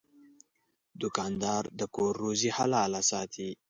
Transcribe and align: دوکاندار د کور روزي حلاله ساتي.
دوکاندار 1.01 1.63
د 1.79 1.81
کور 1.95 2.13
روزي 2.23 2.49
حلاله 2.57 3.01
ساتي. 3.11 3.49